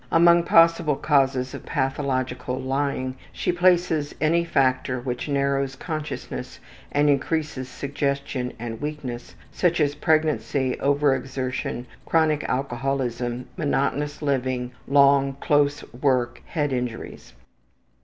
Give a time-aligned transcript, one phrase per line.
[0.11, 6.59] Among possible causes of pathological lying she places any factor which narrows consciousness
[6.91, 15.83] and increases suggestion and weakness, such as pregnancy, overexertion, chronic alcoholism, monotonous living, long, close
[15.93, 17.33] work, head injuries.